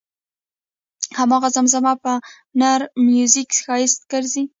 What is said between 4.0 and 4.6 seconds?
ګرځي.